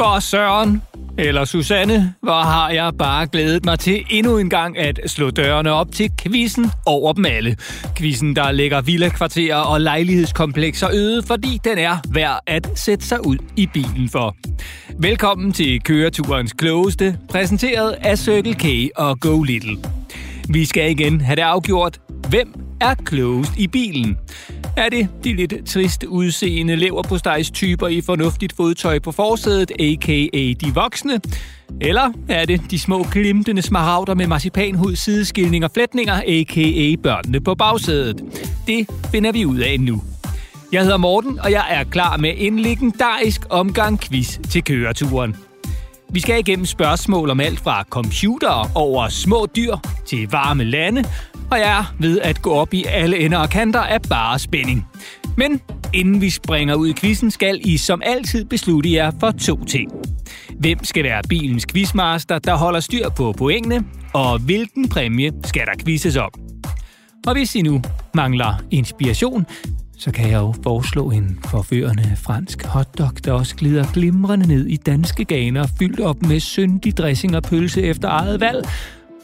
[0.00, 0.82] For Søren
[1.18, 5.72] eller Susanne, hvor har jeg bare glædet mig til endnu en gang at slå dørene
[5.72, 7.56] op til quizzen over dem alle.
[7.96, 13.36] Quizzen, der lægger villakvarterer og lejlighedskomplekser øde, fordi den er værd at sætte sig ud
[13.56, 14.36] i bilen for.
[14.98, 18.64] Velkommen til køreturens klogeste, præsenteret af Circle K
[18.96, 19.76] og Go Little.
[20.48, 22.00] Vi skal igen have det afgjort.
[22.28, 24.16] Hvem er klogest i bilen?
[24.76, 30.66] Er det de lidt trist udseende leverpostejs typer i fornuftigt fodtøj på forsædet, a.k.a.
[30.66, 31.20] de voksne?
[31.80, 36.96] Eller er det de små glimtende smaragder med marcipanhud, sideskilning og flætninger, a.k.a.
[37.02, 38.24] børnene på bagsædet?
[38.66, 40.02] Det finder vi ud af nu.
[40.72, 45.36] Jeg hedder Morten, og jeg er klar med en legendarisk omgang quiz til køreturen.
[46.12, 49.76] Vi skal igennem spørgsmål om alt fra computer over små dyr
[50.06, 51.04] til varme lande,
[51.50, 54.86] og jeg er ved at gå op i alle ender og kanter af bare spænding.
[55.36, 55.60] Men
[55.94, 59.92] inden vi springer ud i quizzen, skal I som altid beslutte jer for to ting.
[60.58, 65.84] Hvem skal være bilens quizmaster, der holder styr på pointene, og hvilken præmie skal der
[65.84, 66.30] quizzes om?
[67.26, 67.82] Og hvis I nu
[68.14, 69.46] mangler inspiration,
[69.98, 74.76] så kan jeg jo foreslå en forførende fransk hotdog, der også glider glimrende ned i
[74.76, 78.68] danske ganer, fyldt op med syndig dressing og pølse efter eget valg,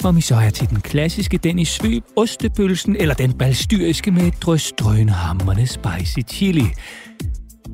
[0.05, 4.43] om I så er til den klassiske Dennis Svøb, ostepølsen eller den balstyriske med et
[4.43, 6.67] drøs drønhammerne spicy chili.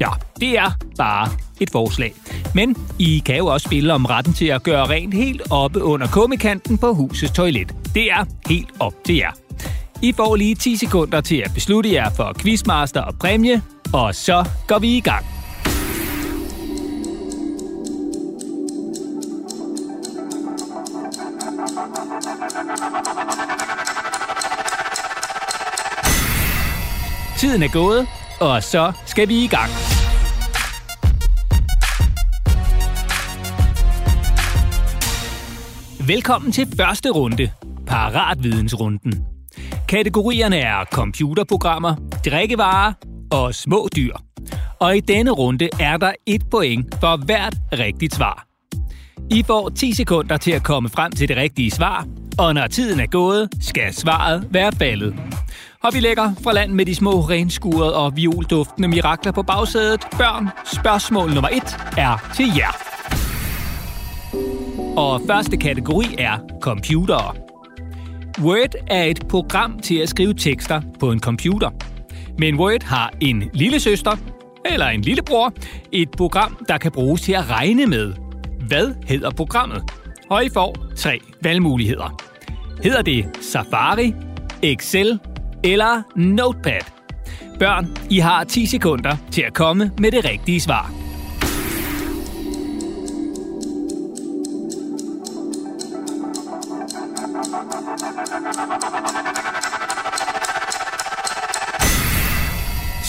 [0.00, 0.08] Ja,
[0.40, 1.28] det er bare
[1.60, 2.14] et forslag.
[2.54, 6.06] Men I kan jo også spille om retten til at gøre rent helt oppe under
[6.06, 7.74] kummekanten på husets toilet.
[7.94, 9.30] Det er helt op til jer.
[10.02, 13.62] I får lige 10 sekunder til at beslutte jer for quizmaster og præmie,
[13.92, 15.41] og så går vi i gang.
[27.42, 28.06] Tiden er gået,
[28.40, 29.70] og så skal vi i gang.
[36.06, 37.50] Velkommen til første runde,
[37.86, 39.24] Paratvidensrunden.
[39.88, 41.94] Kategorierne er computerprogrammer,
[42.24, 42.92] drikkevarer
[43.32, 44.16] og små dyr.
[44.80, 48.46] Og i denne runde er der et point for hvert rigtigt svar.
[49.30, 52.06] I får 10 sekunder til at komme frem til det rigtige svar,
[52.38, 55.41] og når tiden er gået, skal svaret være faldet.
[55.82, 60.00] Og vi lægger fra land med de små renskurede og violduftende mirakler på bagsædet.
[60.00, 62.92] Børn, spørgsmål nummer et er til jer.
[64.96, 67.34] Og første kategori er computere.
[68.40, 71.70] Word er et program til at skrive tekster på en computer.
[72.38, 74.16] Men Word har en lille søster,
[74.64, 75.52] eller en lillebror,
[75.92, 78.12] et program, der kan bruges til at regne med.
[78.68, 79.82] Hvad hedder programmet?
[80.30, 82.22] Og I får tre valgmuligheder.
[82.82, 84.14] Hedder det Safari,
[84.62, 85.18] Excel
[85.64, 86.80] eller Notepad?
[87.58, 90.90] Børn, I har 10 sekunder til at komme med det rigtige svar.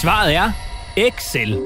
[0.01, 0.51] Svaret er
[0.97, 1.59] Excel.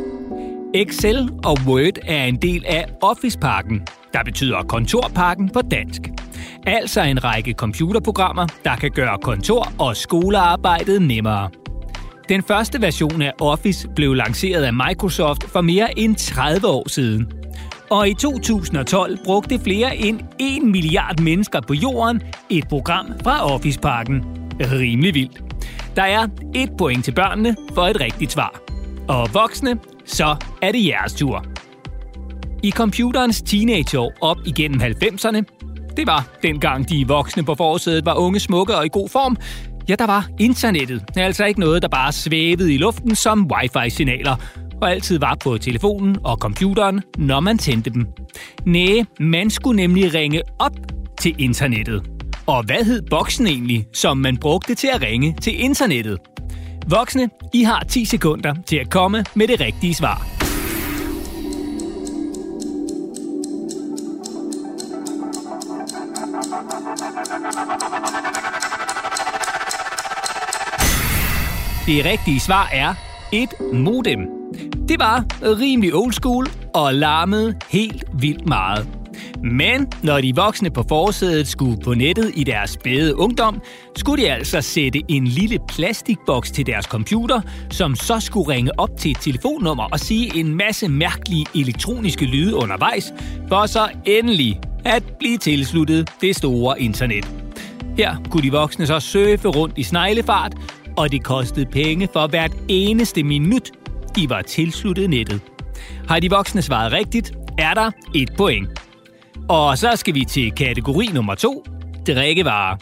[0.74, 6.02] Excel og Word er en del af Office-pakken, der betyder kontorpakken på dansk.
[6.68, 11.50] Altså en række computerprogrammer, der kan gøre kontor- og skolearbejdet nemmere.
[12.30, 17.32] Den første version af Office blev lanceret af Microsoft for mere end 30 år siden.
[17.90, 24.24] Og i 2012 brugte flere end 1 milliard mennesker på jorden et program fra Office-pakken.
[24.60, 25.44] Rimelig vildt.
[25.96, 28.62] Der er et point til børnene for et rigtigt svar.
[29.08, 31.46] Og voksne, så er det jeres tur.
[32.64, 35.44] I computerens teenageår op igennem 90'erne,
[35.98, 39.38] det var dengang de voksne på forsædet var unge, smukke og i god form,
[39.90, 41.04] ja, der var internettet.
[41.16, 44.36] Altså ikke noget, der bare svævede i luften som wifi-signaler,
[44.82, 48.08] og altid var på telefonen og computeren, når man tændte dem.
[48.66, 50.76] Næh, man skulle nemlig ringe op
[51.20, 52.04] til internettet.
[52.48, 56.18] Og hvad hed boksen egentlig, som man brugte til at ringe til internettet?
[56.90, 60.47] Voksne, I har 10 sekunder til at komme med det rigtige svar.
[71.88, 72.94] Det rigtige svar er
[73.32, 74.20] et modem.
[74.88, 78.88] Det var rimelig old school og larmede helt vildt meget.
[79.44, 83.62] Men når de voksne på forsædet skulle på nettet i deres spæde ungdom,
[83.96, 87.42] skulle de altså sætte en lille plastikboks til deres computer,
[87.72, 92.56] som så skulle ringe op til et telefonnummer og sige en masse mærkelige elektroniske lyde
[92.56, 93.14] undervejs,
[93.48, 97.28] for så endelig at blive tilsluttet det store internet.
[97.98, 100.54] Her kunne de voksne så surfe rundt i sneglefart,
[100.98, 103.72] og det kostede penge for hvert eneste minut,
[104.16, 105.42] de var tilsluttet nettet.
[106.08, 108.70] Har de voksne svaret rigtigt, er der et point.
[109.50, 111.66] Og så skal vi til kategori nummer to,
[112.08, 112.78] drikkevarer.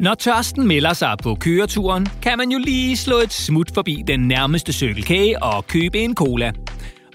[0.00, 4.20] Når tørsten melder sig på køreturen, kan man jo lige slå et smut forbi den
[4.20, 6.52] nærmeste cykelkage og købe en cola.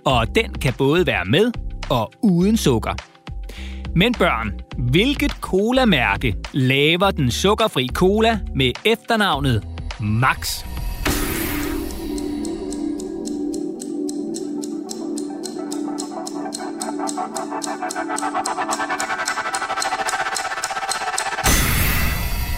[0.06, 1.52] Og den kan både være med
[1.90, 2.94] og uden sukker.
[3.96, 9.64] Men børn, hvilket cola-mærke laver den sukkerfri cola med efternavnet
[10.02, 10.66] Max?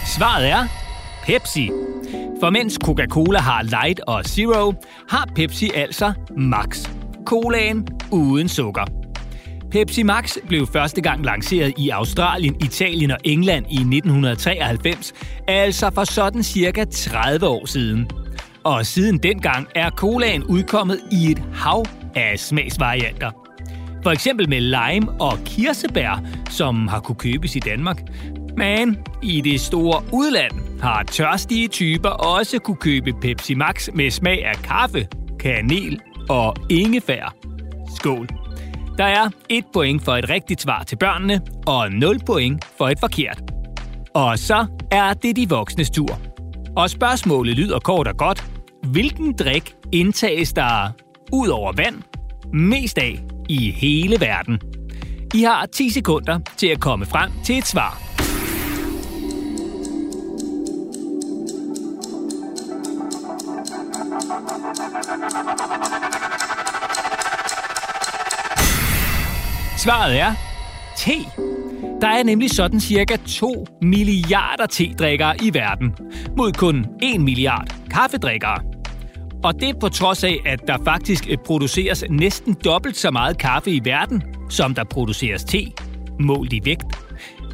[0.06, 0.66] Svaret er
[1.22, 1.70] Pepsi.
[2.40, 4.74] For mens Coca-Cola har Light og Zero,
[5.08, 6.88] har Pepsi altså Max.
[7.26, 9.01] Colaen uden sukker.
[9.72, 15.12] Pepsi Max blev første gang lanceret i Australien, Italien og England i 1993,
[15.48, 18.10] altså for sådan cirka 30 år siden.
[18.64, 21.84] Og siden dengang er colaen udkommet i et hav
[22.14, 23.30] af smagsvarianter.
[24.02, 28.02] For eksempel med lime og kirsebær, som har kunne købes i Danmark.
[28.56, 34.44] Men i det store udland har tørstige typer også kunne købe Pepsi Max med smag
[34.44, 35.08] af kaffe,
[35.40, 37.34] kanel og ingefær.
[37.96, 38.41] Skål!
[38.98, 43.00] Der er et point for et rigtigt svar til børnene, og 0 point for et
[43.00, 43.42] forkert.
[44.14, 46.18] Og så er det de voksnes tur.
[46.76, 48.44] Og spørgsmålet lyder kort og godt.
[48.82, 50.90] Hvilken drik indtages der,
[51.32, 52.02] ud over vand,
[52.52, 54.60] mest af i hele verden?
[55.34, 58.11] I har 10 sekunder til at komme frem til et svar.
[69.82, 70.34] Svaret er
[70.96, 71.12] te.
[72.00, 75.94] Der er nemlig sådan cirka 2 milliarder te-drikkere i verden,
[76.36, 78.58] mod kun 1 milliard kaffedrikkere.
[79.44, 83.70] Og det på trods af, at der faktisk eh, produceres næsten dobbelt så meget kaffe
[83.70, 85.72] i verden, som der produceres te,
[86.20, 86.84] målt i vægt.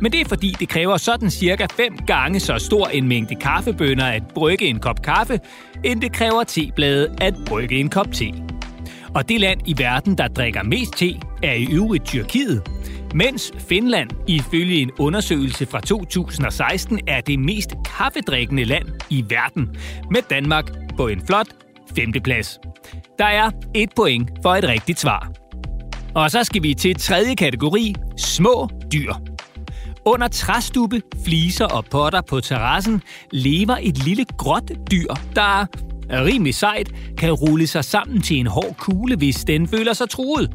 [0.00, 4.06] Men det er fordi, det kræver sådan cirka 5 gange så stor en mængde kaffebønner
[4.06, 5.40] at brygge en kop kaffe,
[5.84, 8.32] end det kræver teblade at brygge en kop te.
[9.14, 12.62] Og det land i verden, der drikker mest te, er i øvrigt Tyrkiet,
[13.14, 19.76] mens Finland ifølge en undersøgelse fra 2016 er det mest kaffedrikkende land i verden,
[20.10, 21.48] med Danmark på en flot
[21.96, 22.58] femteplads.
[23.18, 25.32] Der er et point for et rigtigt svar.
[26.14, 29.12] Og så skal vi til tredje kategori, små dyr.
[30.04, 35.66] Under træstube, fliser og potter på terrassen lever et lille gråt dyr, der
[36.10, 40.10] er rimelig sejt, kan rulle sig sammen til en hård kugle, hvis den føler sig
[40.10, 40.50] truet.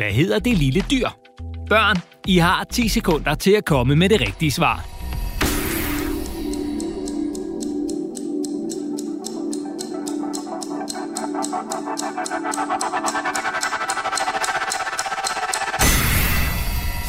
[0.00, 1.08] Hvad hedder det lille dyr?
[1.68, 4.84] Børn, I har 10 sekunder til at komme med det rigtige svar.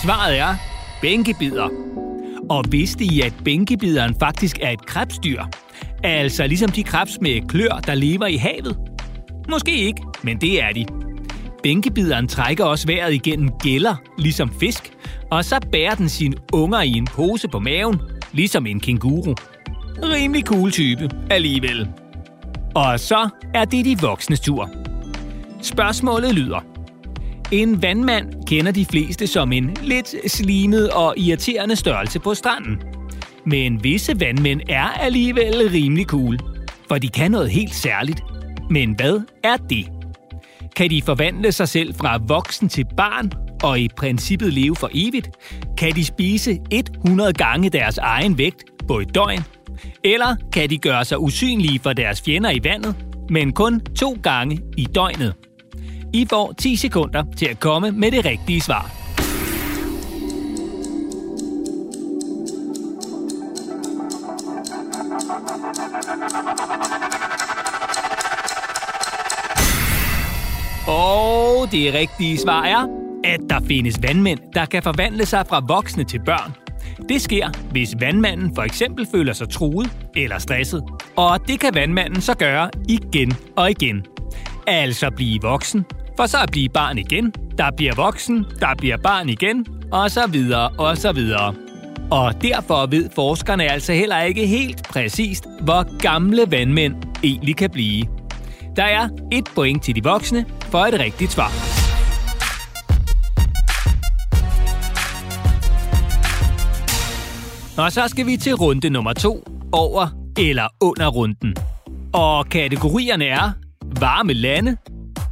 [0.04, 0.56] Svaret er
[1.02, 1.70] bænkebider.
[2.50, 5.44] Og vidste I, at bænkebideren faktisk er et krebsdyr?
[6.04, 8.78] Altså ligesom de krebs med klør, der lever i havet?
[9.50, 11.01] Måske ikke, men det er de.
[11.64, 14.92] Bænkebideren trækker også vejret igennem gælder, ligesom fisk,
[15.32, 19.36] og så bærer den sine unger i en pose på maven, ligesom en kenguru.
[20.04, 21.88] Rimelig cool type alligevel.
[22.76, 24.70] Og så er det de voksnes tur.
[25.62, 26.66] Spørgsmålet lyder.
[27.52, 32.82] En vandmand kender de fleste som en lidt slimet og irriterende størrelse på stranden.
[33.46, 36.40] Men visse vandmænd er alligevel rimelig cool,
[36.88, 38.24] for de kan noget helt særligt.
[38.70, 40.01] Men hvad er det?
[40.76, 43.32] Kan de forvandle sig selv fra voksen til barn
[43.64, 45.30] og i princippet leve for evigt?
[45.78, 49.44] Kan de spise 100 gange deres egen vægt på et døgn?
[50.04, 52.96] Eller kan de gøre sig usynlige for deres fjender i vandet,
[53.30, 55.36] men kun to gange i døgnet?
[56.14, 59.01] I får 10 sekunder til at komme med det rigtige svar.
[71.72, 72.88] Og det rigtige svar er,
[73.24, 76.54] at der findes vandmænd, der kan forvandle sig fra voksne til børn.
[77.10, 80.84] Det sker, hvis vandmanden for eksempel føler sig truet eller stresset.
[81.16, 84.06] Og det kan vandmanden så gøre igen og igen.
[84.68, 85.86] Altså blive voksen,
[86.18, 90.28] for så at blive barn igen, der bliver voksen, der bliver barn igen, og så
[90.28, 91.54] videre og så videre.
[92.12, 98.21] Og derfor ved forskerne altså heller ikke helt præcist, hvor gamle vandmænd egentlig kan blive.
[98.76, 101.52] Der er et point til de voksne for et rigtigt svar.
[107.86, 111.56] Og så skal vi til runde nummer to, over eller under runden.
[112.14, 113.52] Og kategorierne er
[114.00, 114.78] varme lande,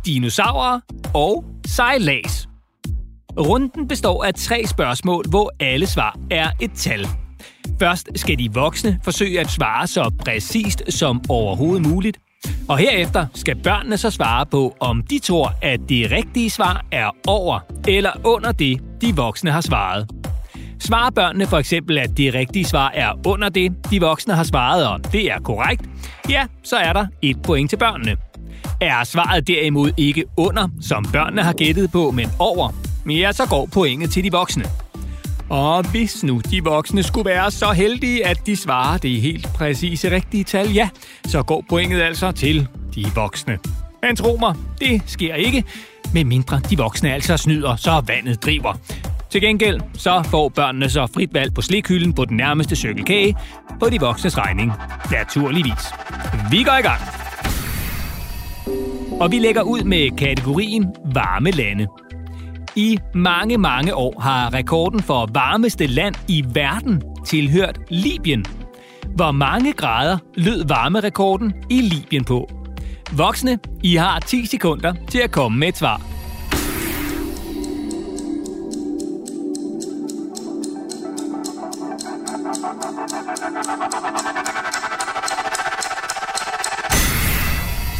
[0.05, 0.79] dinosaurer
[1.13, 2.50] og sejlads.
[3.39, 7.08] Runden består af tre spørgsmål, hvor alle svar er et tal.
[7.79, 12.17] Først skal de voksne forsøge at svare så præcist som overhovedet muligt.
[12.69, 17.10] Og herefter skal børnene så svare på, om de tror, at det rigtige svar er
[17.27, 20.10] over eller under det, de voksne har svaret.
[20.79, 24.88] Svarer børnene for eksempel, at det rigtige svar er under det, de voksne har svaret,
[24.88, 25.81] og det er korrekt,
[26.29, 28.15] ja, så er der et point til børnene.
[28.81, 32.72] Er svaret derimod ikke under, som børnene har gættet på, men over,
[33.10, 34.63] ja, så går pointet til de voksne.
[35.50, 40.12] Og hvis nu de voksne skulle være så heldige, at de svarer det helt præcise
[40.12, 40.89] rigtige tal, ja,
[41.27, 43.58] så går pointet altså til de voksne.
[44.01, 45.63] Men tro mig, det sker ikke,
[46.13, 48.74] medmindre de voksne altså snyder, så vandet driver.
[49.29, 53.36] Til gengæld så får børnene så frit valg på slikhylden på den nærmeste cykelkage
[53.79, 54.72] på de voksnes regning.
[55.12, 55.94] Naturligvis.
[56.51, 57.01] Vi går i gang.
[59.20, 61.88] Og vi lægger ud med kategorien varme lande.
[62.79, 68.45] I mange, mange år har rekorden for varmeste land i verden tilhørt Libyen.
[69.15, 72.50] Hvor mange grader lød varmerekorden i Libyen på?
[73.12, 76.01] Voksne, I har 10 sekunder til at komme med et svar.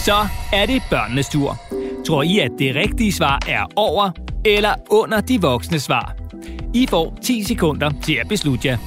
[0.05, 1.57] Så er det børnenes tur.
[2.07, 6.15] Tror I, at det rigtige svar er over eller under de voksne svar?
[6.74, 8.77] I får 10 sekunder til at beslutte jer.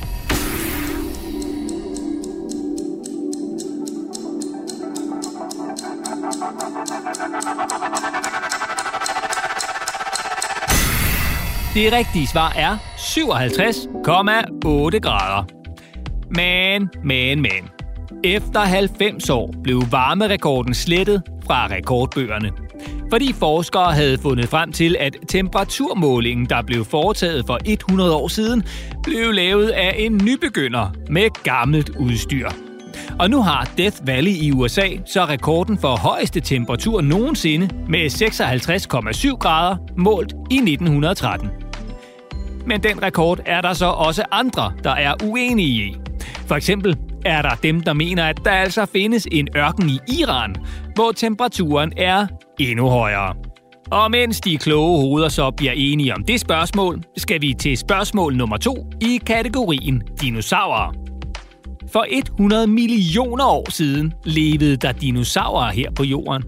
[11.75, 15.44] Det rigtige svar er 57,8 grader.
[16.30, 17.71] Men, men, men.
[18.25, 22.62] Efter 90 år blev varmerekorden slettet fra rekordbøgerne.
[23.12, 28.62] Fordi forskere havde fundet frem til, at temperaturmålingen, der blev foretaget for 100 år siden,
[29.02, 32.49] blev lavet af en nybegynder med gammelt udstyr.
[33.19, 38.07] Og nu har Death Valley i USA så rekorden for højeste temperatur nogensinde med
[39.31, 41.49] 56,7 grader målt i 1913.
[42.66, 45.97] Men den rekord er der så også andre, der er uenige i.
[46.47, 50.55] For eksempel er der dem, der mener, at der altså findes en ørken i Iran,
[50.95, 52.26] hvor temperaturen er
[52.59, 53.35] endnu højere.
[53.91, 58.37] Og mens de kloge hoveder så bliver enige om det spørgsmål, skal vi til spørgsmål
[58.37, 60.95] nummer to i kategorien dinosaurer.
[61.93, 66.43] For 100 millioner år siden levede der dinosaurer her på jorden.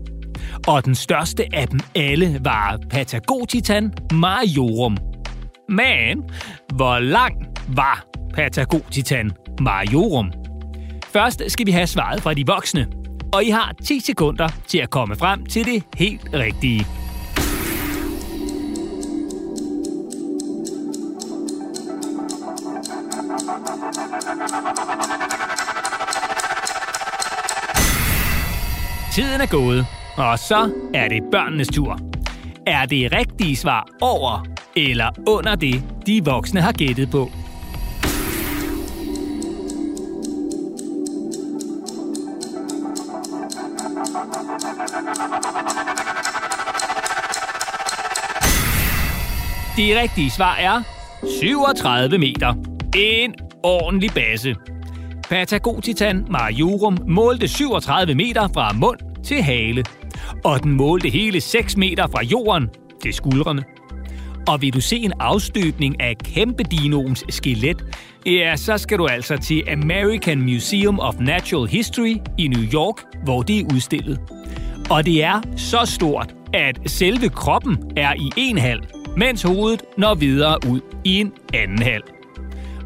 [0.66, 4.96] Og den største af dem alle var Patagotitan majorum.
[5.68, 6.22] Men
[6.74, 7.34] hvor lang
[7.68, 8.04] var
[8.34, 10.43] Patagotitan majorum?
[11.14, 12.86] Først skal vi have svaret fra de voksne,
[13.32, 16.86] og I har 10 sekunder til at komme frem til det helt rigtige.
[29.12, 31.98] Tiden er gået, og så er det børnenes tur.
[32.66, 37.30] Er det rigtige svar over eller under det, de voksne har gættet på?
[49.76, 50.82] Det rigtige svar er
[51.40, 52.54] 37 meter.
[52.96, 54.54] En ordentlig base.
[55.28, 59.84] Patagotitan majorum målte 37 meter fra mund til hale.
[60.44, 62.68] Og den målte hele 6 meter fra jorden
[63.02, 63.64] til skuldrene.
[64.48, 67.84] Og vil du se en afstøbning af kæmpedinoens skelet,
[68.26, 73.42] ja, så skal du altså til American Museum of Natural History i New York, hvor
[73.42, 74.20] det er udstillet.
[74.90, 78.82] Og det er så stort, at selve kroppen er i en halv,
[79.16, 82.02] mens hovedet når videre ud i en anden halv.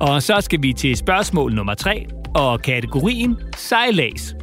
[0.00, 4.34] Og så skal vi til spørgsmål nummer 3 og kategorien sejlads.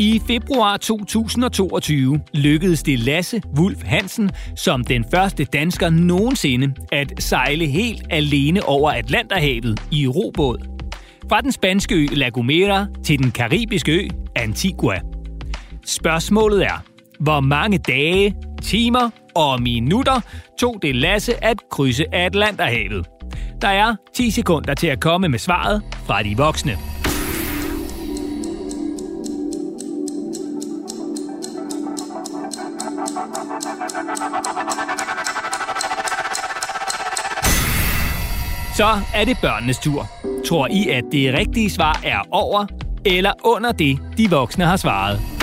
[0.00, 7.66] I februar 2022 lykkedes det Lasse Wulf Hansen som den første dansker nogensinde at sejle
[7.66, 10.58] helt alene over Atlanterhavet i robåd.
[11.28, 14.98] Fra den spanske ø La Gomera til den karibiske ø Antigua.
[15.86, 16.84] Spørgsmålet er,
[17.20, 20.20] hvor mange dage, timer og minutter
[20.58, 23.06] tog det Lasse at krydse Atlanterhavet?
[23.62, 26.72] Der er 10 sekunder til at komme med svaret fra de voksne.
[38.76, 40.06] Så er det børnenes tur.
[40.48, 42.66] Tror I, at det rigtige svar er over
[43.04, 45.37] eller under det, de voksne har svaret?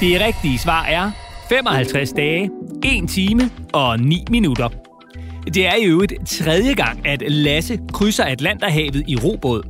[0.00, 1.10] Det rigtige svar er
[1.48, 2.50] 55 dage,
[2.84, 4.68] 1 time og 9 minutter.
[5.54, 9.62] Det er i øvrigt tredje gang, at Lasse krydser Atlanterhavet i robåd.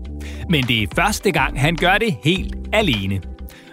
[0.49, 3.21] Men det er første gang, han gør det helt alene.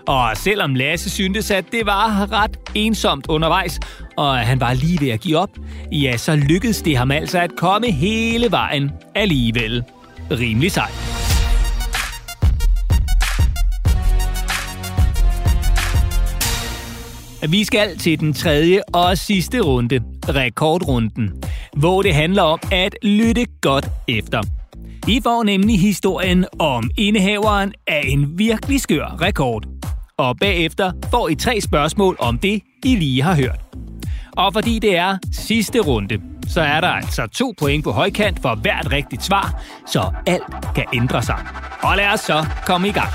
[0.07, 3.79] Og selvom Lasse syntes, at det var ret ensomt undervejs,
[4.17, 5.50] og han var lige ved at give op,
[5.91, 9.83] ja, så lykkedes det ham altså at komme hele vejen alligevel.
[10.31, 11.14] Rimelig sejt.
[17.49, 19.99] Vi skal til den tredje og sidste runde,
[20.29, 21.43] rekordrunden,
[21.77, 24.41] hvor det handler om at lytte godt efter.
[25.07, 29.63] I får nemlig historien om indehaveren af en virkelig skør rekord.
[30.17, 33.59] Og bagefter får I tre spørgsmål om det, I lige har hørt.
[34.37, 38.55] Og fordi det er sidste runde, så er der altså to point på højkant for
[38.55, 41.39] hvert rigtigt svar, så alt kan ændre sig.
[41.81, 43.09] Og lad os så komme i gang.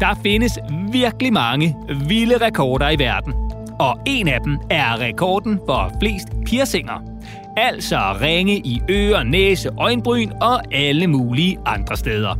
[0.00, 0.58] Der findes
[0.92, 1.76] virkelig mange
[2.08, 3.32] vilde rekorder i verden.
[3.80, 7.02] Og en af dem er rekorden for flest piercinger.
[7.56, 12.36] Altså ringe i ører, næse, øjenbryn og alle mulige andre steder.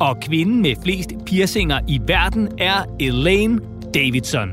[0.00, 3.60] Og kvinden med flest piercinger i verden er Elaine
[3.94, 4.50] Davidson.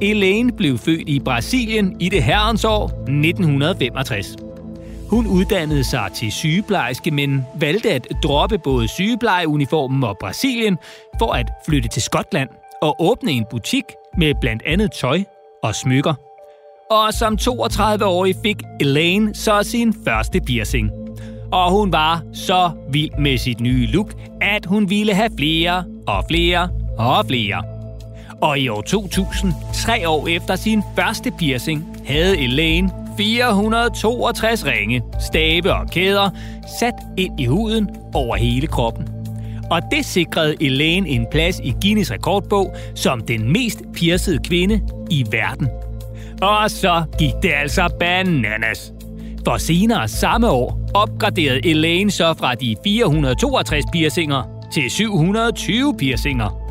[0.00, 4.45] Elaine blev født i Brasilien i det herrens år 1965.
[5.10, 10.78] Hun uddannede sig til sygeplejerske, men valgte at droppe både sygeplejeuniformen og Brasilien
[11.18, 12.48] for at flytte til Skotland
[12.82, 13.84] og åbne en butik
[14.18, 15.22] med blandt andet tøj
[15.62, 16.14] og smykker.
[16.90, 20.90] Og som 32-årig fik Elaine så sin første piercing.
[21.52, 26.24] Og hun var så vild med sit nye look, at hun ville have flere og
[26.28, 27.62] flere og flere.
[28.42, 35.74] Og i år 2000, tre år efter sin første piercing, havde Elaine 462 ringe, stabe
[35.74, 36.30] og kæder
[36.78, 39.08] sat ind i huden over hele kroppen.
[39.70, 45.26] Og det sikrede Elaine en plads i Guinness rekordbog som den mest piercede kvinde i
[45.30, 45.68] verden.
[46.42, 48.92] Og så gik det altså bananas.
[49.44, 56.62] For senere samme år opgraderede Elaine så fra de 462 piercinger til 720 piercinger.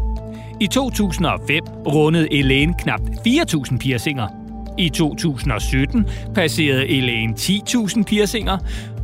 [0.61, 4.27] I 2005 rundede Elaine knap 4.000 piercinger–
[4.77, 8.57] i 2017 passerede Elaine 10.000 piercinger,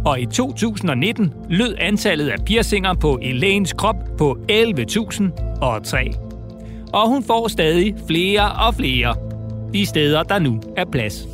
[0.06, 6.32] og i 2019 lød antallet af piercinger på Elaines krop på 11.003.
[6.94, 9.16] Og hun får stadig flere og flere
[9.74, 11.28] de steder, der nu er plads.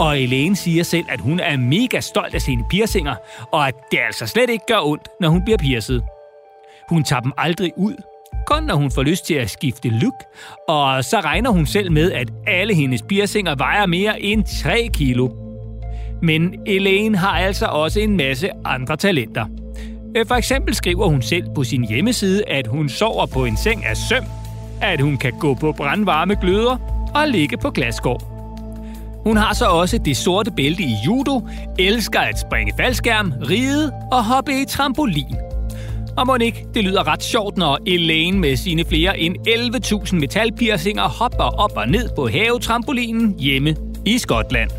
[0.00, 3.14] Og Elaine siger selv, at hun er mega stolt af sine piercinger,
[3.52, 6.02] og at det altså slet ikke gør ondt, når hun bliver piercet.
[6.88, 7.94] Hun tager dem aldrig ud,
[8.46, 10.14] kun når hun får lyst til at skifte look,
[10.68, 15.30] og så regner hun selv med, at alle hendes piercinger vejer mere end 3 kilo.
[16.22, 19.46] Men Elaine har altså også en masse andre talenter.
[20.16, 23.84] Øh, for eksempel skriver hun selv på sin hjemmeside, at hun sover på en seng
[23.84, 24.24] af søm,
[24.82, 26.76] at hun kan gå på brandvarme gløder
[27.14, 28.22] og ligge på glasgård.
[29.24, 34.24] Hun har så også det sorte bælte i judo, elsker at springe faldskærm, ride og
[34.24, 35.45] hoppe i trampolin.
[36.16, 39.36] Og må ikke, det lyder ret sjovt, når Elaine med sine flere end
[40.06, 43.76] 11.000 metalpiercinger hopper op og ned på havetrampolinen hjemme
[44.06, 44.70] i Skotland.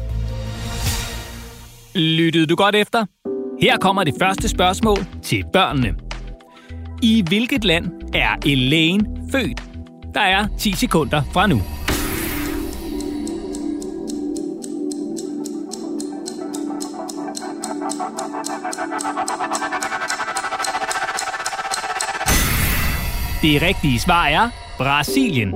[1.95, 3.05] Lyttede du godt efter?
[3.61, 5.95] Her kommer det første spørgsmål til børnene.
[7.03, 9.63] I hvilket land er Elaine født?
[10.13, 11.61] Der er 10 sekunder fra nu.
[23.41, 25.53] Det rigtige svar er Brasilien.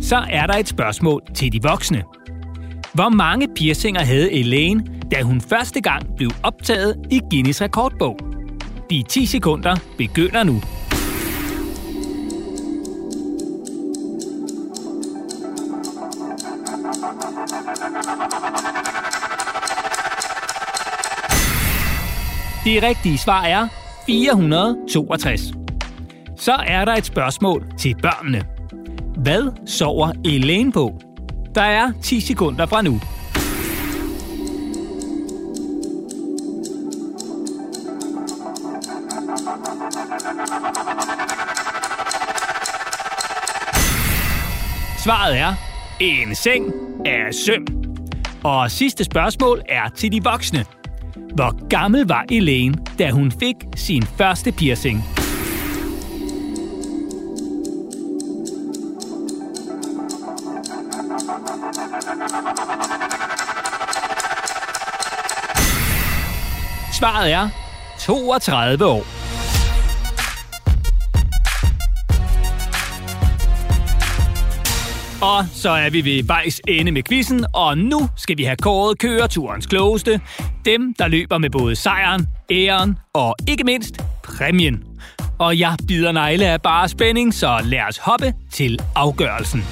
[0.00, 2.02] Så er der et spørgsmål til de voksne.
[2.94, 8.18] Hvor mange piercinger havde Elaine, da hun første gang blev optaget i Guinness rekordbog?
[8.90, 10.62] De 10 sekunder begynder nu.
[22.64, 23.68] Det rigtige svar er
[24.06, 25.61] 462.
[26.42, 28.42] Så er der et spørgsmål til børnene.
[29.16, 30.94] Hvad sover Elaine på?
[31.54, 33.00] Der er 10 sekunder fra nu.
[45.04, 45.54] Svaret er
[46.00, 46.72] en seng
[47.06, 47.66] er søm.
[48.44, 50.64] Og sidste spørgsmål er til de voksne.
[51.34, 55.11] Hvor gammel var Elaine, da hun fik sin første piercing?
[67.22, 67.48] Svaret er
[67.98, 69.04] 32 år.
[75.22, 78.98] Og så er vi ved vejs ende med quizzen, og nu skal vi have kåret
[78.98, 80.20] køreturens klogeste.
[80.64, 84.84] Dem, der løber med både sejren, æren og ikke mindst præmien.
[85.38, 89.64] Og jeg bider negle af bare spænding, så lad os hoppe til afgørelsen.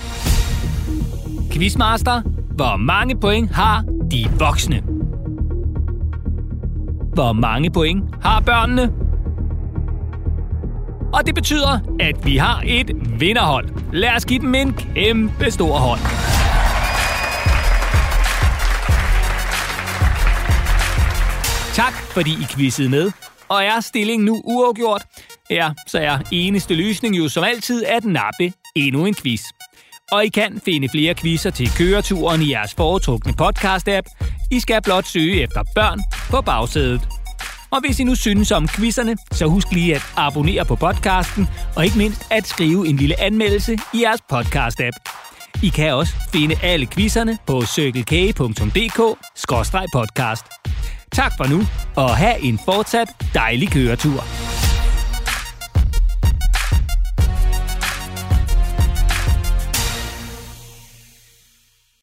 [1.52, 2.22] Quizmaster,
[2.56, 4.99] hvor mange point har de voksne?
[7.14, 8.92] Hvor mange point har børnene?
[11.12, 13.68] Og det betyder, at vi har et vinderhold.
[13.92, 16.00] Lad os give dem en kæmpe stor hånd.
[21.74, 23.12] Tak, fordi I quizzede med.
[23.48, 25.02] Og er stillingen nu uafgjort?
[25.50, 29.40] Ja, så er eneste løsning jo som altid at nappe endnu en quiz.
[30.12, 34.26] Og I kan finde flere quizzer til køreturen i jeres foretrukne podcast-app.
[34.50, 37.08] I skal blot søge efter børn på bagsædet.
[37.70, 41.84] Og hvis I nu synes om quizzerne, så husk lige at abonnere på podcasten, og
[41.84, 44.96] ikke mindst at skrive en lille anmeldelse i jeres podcast-app.
[45.62, 50.44] I kan også finde alle quizzerne på cykelkage.dk-podcast.
[51.12, 51.62] Tak for nu,
[51.96, 54.24] og have en fortsat dejlig køretur.